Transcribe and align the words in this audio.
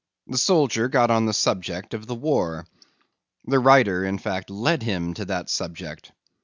The 0.25 0.37
soldier 0.39 0.87
got 0.87 1.11
on 1.11 1.27
the 1.27 1.31
subject 1.33 1.93
of 1.93 2.07
the 2.07 2.15
war. 2.15 2.65
The 3.45 3.59
writer, 3.59 4.03
in 4.03 4.17
fact, 4.17 4.49
led 4.49 4.81
him 4.81 5.13
to 5.13 5.25
that 5.25 5.47
subject. 5.47 6.11